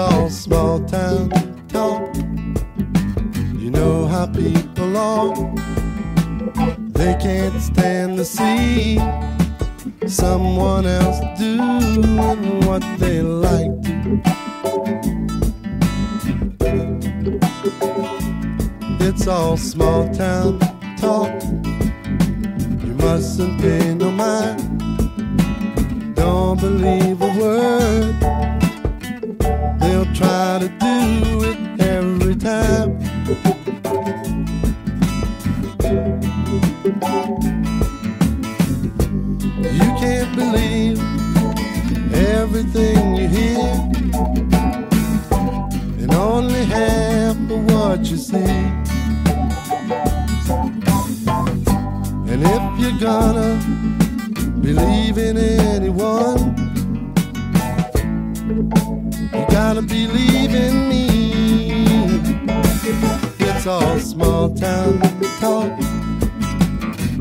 [0.00, 1.28] all small town
[1.68, 2.14] talk.
[3.62, 5.34] You know how people are.
[6.98, 8.98] They can't stand to see
[10.06, 13.70] someone else doing what they like.
[19.06, 20.58] It's all small town
[20.96, 21.32] talk.
[22.84, 24.69] You mustn't pay no mind.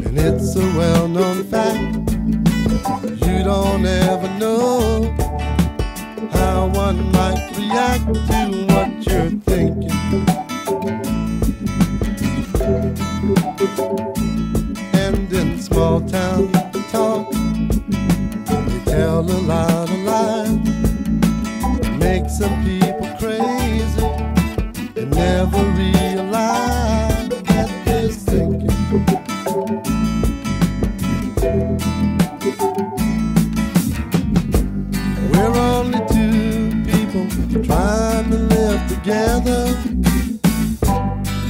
[0.05, 1.99] And it's a well known fact.
[3.25, 5.03] You don't ever know
[6.31, 9.91] how one might react to what you're thinking.
[14.93, 16.51] And in small town
[16.91, 20.57] talk, they tell a lot of lies,
[21.97, 24.05] make some people crazy,
[24.95, 27.18] and never realize
[39.09, 39.65] together,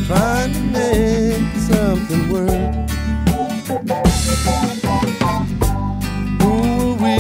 [0.08, 2.90] trying to make something work.
[6.42, 7.18] Who are we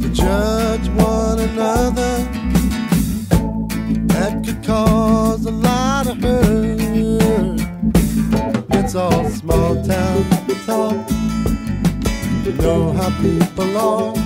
[0.00, 2.14] to judge one another?
[4.06, 7.60] That could cause a lot of hurt.
[8.70, 10.24] It's all small town
[10.64, 11.10] talk.
[12.42, 14.23] You know how people are.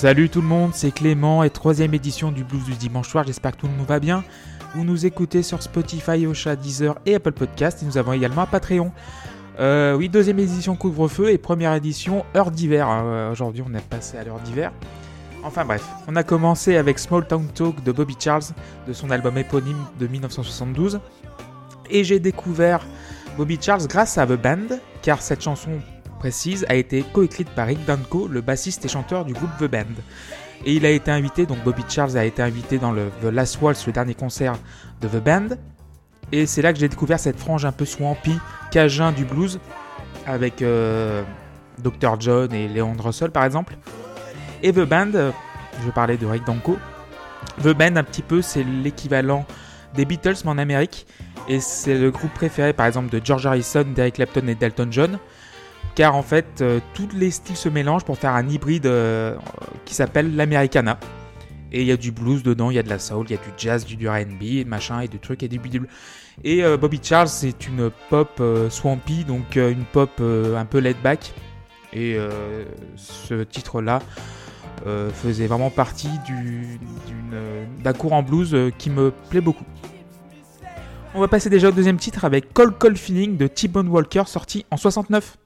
[0.00, 3.26] Salut tout le monde, c'est Clément et troisième édition du Blues du dimanche soir.
[3.26, 4.24] J'espère que tout le monde va bien.
[4.74, 7.82] Vous nous écoutez sur Spotify, Ocha, Deezer et Apple Podcast.
[7.82, 8.92] Et nous avons également un Patreon.
[9.58, 12.88] Euh, oui, deuxième édition couvre-feu et première édition heure d'hiver.
[12.90, 14.72] Euh, Aujourd'hui, on est passé à l'heure d'hiver.
[15.44, 18.44] Enfin bref, on a commencé avec Small Town Talk de Bobby Charles
[18.88, 20.98] de son album éponyme de 1972.
[21.90, 22.86] Et j'ai découvert
[23.36, 25.72] Bobby Charles grâce à The Band, car cette chanson
[26.20, 29.96] précise a été coécrite par Rick Danko, le bassiste et chanteur du groupe The Band.
[30.66, 33.60] Et il a été invité, donc Bobby Charles a été invité dans le The Last
[33.62, 34.54] Waltz, le dernier concert
[35.00, 35.48] de The Band.
[36.30, 38.38] Et c'est là que j'ai découvert cette frange un peu swampy,
[38.70, 39.60] cajun du blues,
[40.26, 41.22] avec euh,
[41.78, 42.20] Dr.
[42.20, 43.78] John et Leon Russell par exemple.
[44.62, 45.30] Et The Band, euh,
[45.82, 46.78] je parlais de Rick Danko,
[47.62, 49.46] The Band un petit peu c'est l'équivalent
[49.94, 51.06] des Beatles mais en Amérique.
[51.48, 55.18] Et c'est le groupe préféré par exemple de George Harrison, d'Eric Clapton et d'Elton John.
[55.94, 59.36] Car en fait, euh, tous les styles se mélangent pour faire un hybride euh,
[59.84, 60.98] qui s'appelle l'Americana.
[61.72, 63.34] Et il y a du blues dedans, il y a de la soul, il y
[63.34, 65.60] a du jazz, du, du R&B, machin, et du trucs et du.
[66.42, 71.32] Et euh, Bobby Charles, c'est une pop swampy, donc une pop un peu laid back.
[71.92, 72.16] Et
[72.96, 74.00] ce titre-là
[75.12, 79.64] faisait vraiment partie du- d'une- d'un courant blues qui me plaît beaucoup.
[81.14, 84.64] On va passer déjà au deuxième titre avec Cold Cold Feeling de T-Bone Walker sorti
[84.70, 85.36] en 69.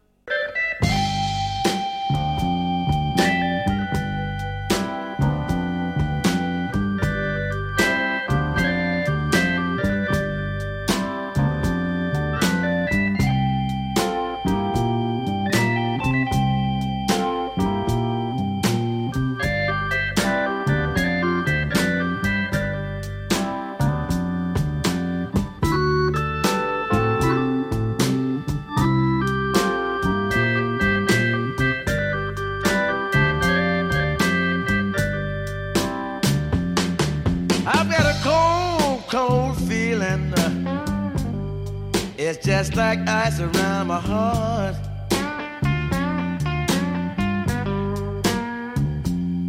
[42.67, 44.75] It's like ice around my heart.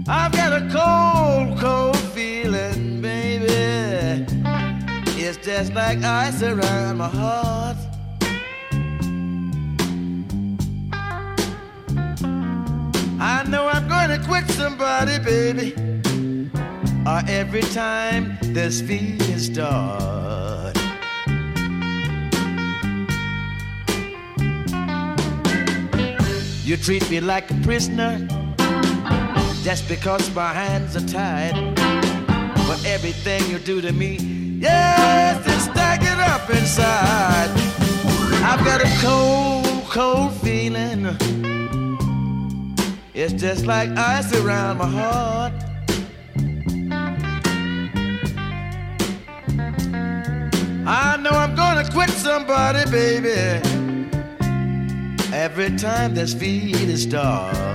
[0.06, 4.26] I've got a cold, cold feeling, baby.
[5.16, 7.78] It's just like ice around my heart.
[13.22, 15.96] I know I'm gonna quit somebody, baby
[17.06, 20.65] or every time this feeling starts.
[26.66, 28.28] You treat me like a prisoner
[29.62, 31.54] just because my hands are tied.
[32.68, 34.16] But everything you do to me,
[34.60, 37.52] yes, it's stacking up inside.
[38.44, 41.06] I've got a cold, cold feeling.
[43.14, 45.54] It's just like ice around my heart.
[50.88, 53.75] I know I'm gonna quit somebody, baby.
[55.36, 57.75] Every time this feed is dark.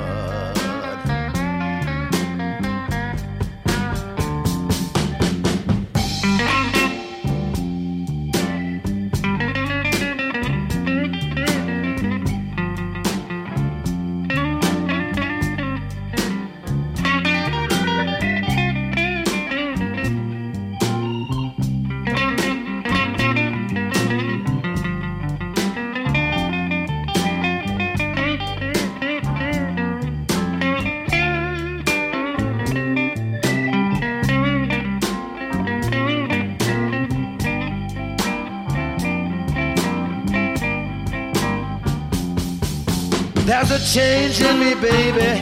[43.81, 45.32] A change in me, baby.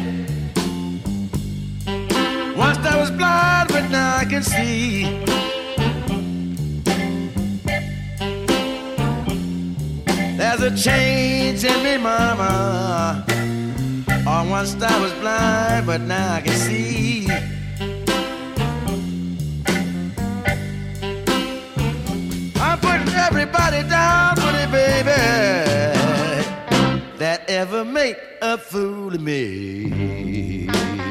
[2.57, 5.05] Once I was blind, but now I can see.
[10.37, 13.25] There's a change in me, mama.
[14.27, 17.29] Oh, once I was blind, but now I can see.
[22.61, 25.59] I'm putting everybody down it, baby
[27.19, 28.17] that ever make
[29.27, 31.09] a.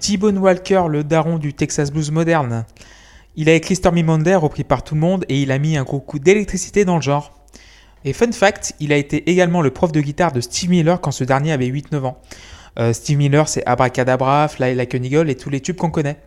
[0.00, 2.66] T-Bone Walker, le daron du Texas Blues moderne.
[3.36, 5.82] Il a écrit Stormy Monday, repris par tout le monde, et il a mis un
[5.82, 7.32] gros coup d'électricité dans le genre.
[8.04, 11.10] Et fun fact, il a été également le prof de guitare de Steve Miller quand
[11.10, 12.18] ce dernier avait 8-9 ans.
[12.78, 16.18] Euh, Steve Miller, c'est Abracadabra, Fly Like an Eagle et tous les tubes qu'on connaît.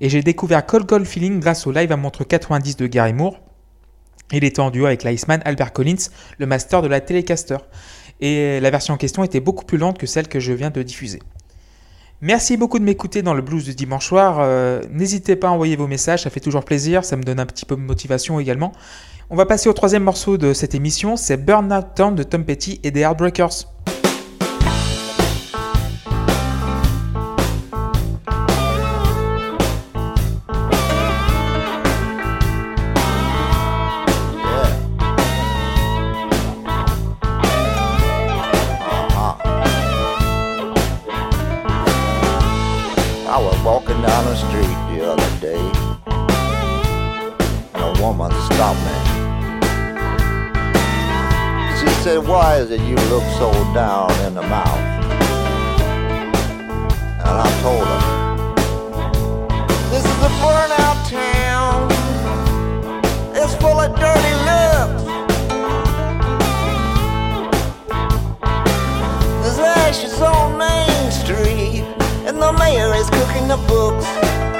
[0.00, 3.40] Et j'ai découvert Cold Cold Feeling grâce au live à montre 90 de Gary Moore.
[4.32, 7.58] Il était en duo avec l'Iceman Albert Collins, le master de la Telecaster.
[8.20, 10.82] Et la version en question était beaucoup plus lente que celle que je viens de
[10.82, 11.20] diffuser.
[12.22, 14.38] Merci beaucoup de m'écouter dans le blues du dimanche soir.
[14.40, 17.46] Euh, N'hésitez pas à envoyer vos messages, ça fait toujours plaisir, ça me donne un
[17.46, 18.72] petit peu de motivation également.
[19.28, 22.80] On va passer au troisième morceau de cette émission, c'est Burnout Town de Tom Petty
[22.82, 23.66] et des Heartbreakers.
[43.36, 45.60] I was walking down the street the other day,
[47.74, 48.96] and a woman stopped me.
[51.78, 54.80] She said, Why is it you look so down in the mouth?
[57.26, 58.00] And I told her,
[59.90, 61.92] This is a burnout town.
[63.36, 65.04] It's full of dirty looks.
[69.42, 70.95] There's ashes on Street,
[72.36, 74.55] and the mayor is cooking the books.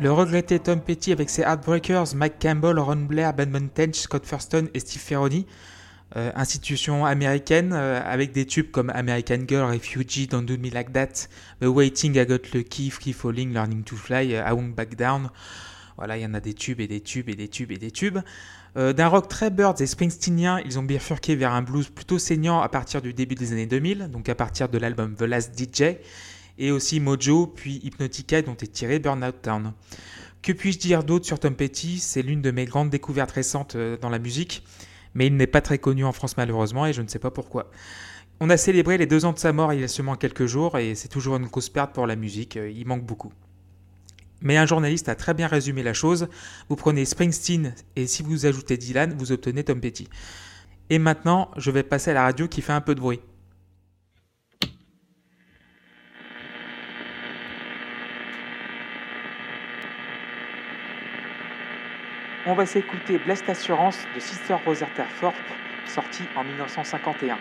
[0.00, 4.68] Le regretté Tom Petty avec ses Heartbreakers, Mike Campbell, Ron Blair, Ben Montage, Scott Thurston
[4.72, 5.44] et Steve Ferroni.
[6.14, 10.92] Euh, institution américaine euh, avec des tubes comme American Girl, Refugee, Don't Do Me Like
[10.92, 11.26] That,
[11.60, 15.30] The Waiting, I Got Lucky, Free Falling, Learning to Fly, euh, I Won't Back Down.
[15.96, 17.90] Voilà, il y en a des tubes et des tubes et des tubes et des
[17.90, 18.18] tubes.
[18.76, 22.68] D'un rock très Birds et Springsteenien, ils ont bifurqué vers un blues plutôt saignant à
[22.68, 25.96] partir du début des années 2000, donc à partir de l'album The Last DJ,
[26.58, 29.72] et aussi Mojo, puis Hypnotica dont est tiré Burnout Town.
[30.42, 31.98] Que puis-je dire d'autre sur Tom Petty?
[31.98, 34.64] C'est l'une de mes grandes découvertes récentes euh, dans la musique,
[35.14, 37.70] mais il n'est pas très connu en France malheureusement et je ne sais pas pourquoi.
[38.40, 40.78] On a célébré les deux ans de sa mort il y a seulement quelques jours
[40.78, 43.32] et c'est toujours une grosse perte pour la musique, euh, il manque beaucoup.
[44.40, 46.28] Mais un journaliste a très bien résumé la chose.
[46.68, 50.08] Vous prenez Springsteen et si vous ajoutez Dylan, vous obtenez Tom Petty.
[50.90, 53.20] Et maintenant, je vais passer à la radio qui fait un peu de bruit.
[62.50, 65.36] On va s'écouter Blessed Assurance de Sister Rosetta Thorpe,
[65.84, 67.36] sorti en 1951.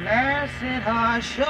[0.00, 1.44] Blessed assurance,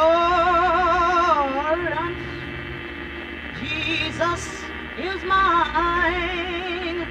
[3.61, 4.65] Jesus
[4.99, 7.07] is mine.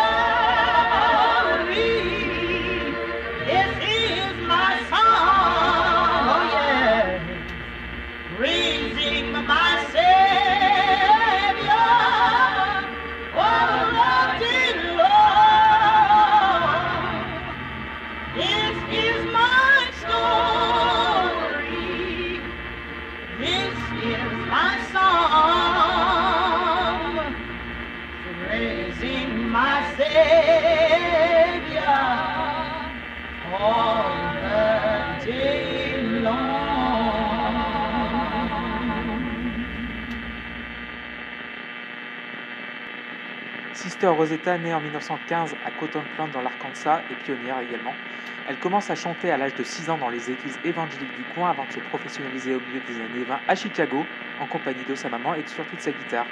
[43.83, 47.97] Sister Rosetta, née en 1915 à Cotton Plant dans l'Arkansas, est pionnière également.
[48.45, 51.51] Elle commence à chanter à l'âge de 6 ans dans les églises évangéliques du coin
[51.51, 55.09] avant de se professionnaliser au milieu des années 20 à Chicago, en compagnie de sa
[55.09, 56.31] maman et surtout de sa guitare.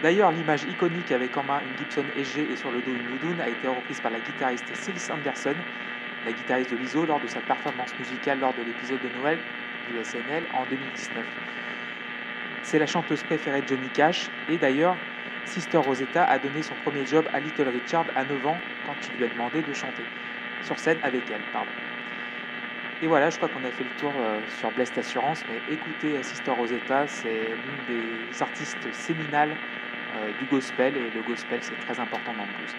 [0.00, 3.38] D'ailleurs, l'image iconique avec en main une Gibson EG et sur le dos une Ludun
[3.38, 5.64] a été reprise par la guitariste Célis Anderson,
[6.24, 9.44] la guitariste de l'ISO, lors de sa performance musicale lors de l'épisode de Noël
[9.84, 11.26] du SNL en 2019.
[12.62, 14.98] C'est la chanteuse préférée de Johnny Cash et d'ailleurs,
[15.44, 19.14] Sister Rosetta a donné son premier job à Little Richard à 9 ans quand il
[19.16, 20.08] lui a demandé de chanter
[20.60, 21.44] sur scène avec elle.
[23.00, 26.16] Et voilà, je crois qu'on a fait le tour euh, sur Blessed Assurance, mais écoutez
[26.16, 29.58] euh, Sister Rosetta, c'est l'une des artistes séminales
[30.10, 32.78] euh, du gospel et le gospel c'est très important dans le blues.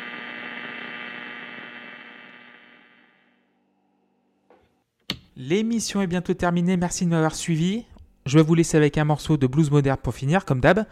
[5.36, 7.86] L'émission est bientôt terminée, merci de m'avoir suivi.
[8.28, 10.86] Je vais vous laisser avec un morceau de blues moderne pour finir, comme d'hab.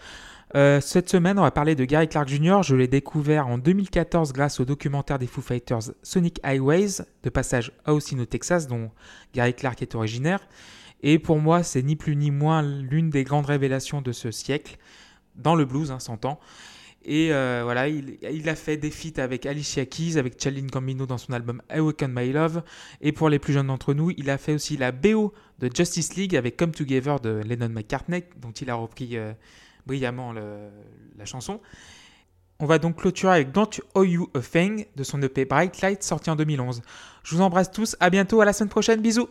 [0.56, 2.62] Euh, cette semaine, on va parler de Gary Clark Jr.
[2.64, 7.72] Je l'ai découvert en 2014 grâce au documentaire des Foo Fighters Sonic Highways, de passage
[7.86, 8.90] à Austin au Texas, dont
[9.36, 10.40] Gary Clark est originaire.
[11.04, 14.78] Et pour moi, c'est ni plus ni moins l'une des grandes révélations de ce siècle,
[15.36, 16.40] dans le blues, hein, s'entend.
[17.04, 21.18] Et euh, voilà, il, a fait des feats avec Alicia Keys, avec Charlene Gambino dans
[21.18, 22.64] son album Awaken My Love.
[23.02, 26.16] Et pour les plus jeunes d'entre nous, il a fait aussi la BO de Justice
[26.16, 29.34] League avec Come Together de Lennon McCartney, dont il a repris euh,
[29.88, 31.60] brillamment la chanson.
[32.60, 36.04] On va donc clôturer avec Don't Owe You a Thing de son EP Bright Light
[36.04, 36.84] sorti en 2011.
[37.24, 39.30] Je vous embrasse tous, à bientôt, à la semaine prochaine, bisous!